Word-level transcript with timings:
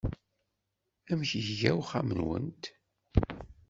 Amek 1.11 1.31
iga 1.39 1.71
uxxam-nwent? 1.81 2.63